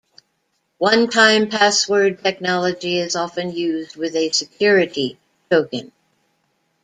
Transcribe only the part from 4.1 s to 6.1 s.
a security token.